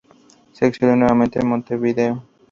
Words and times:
Se 0.53 0.65
exilió 0.65 0.95
nuevamente 0.95 1.37
en 1.39 1.47
Montevideo. 1.47 2.23